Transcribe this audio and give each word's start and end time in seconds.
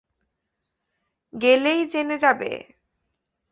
গেলেই 1.33 1.81
জেনে 1.91 2.17
যাবে। 2.17 2.51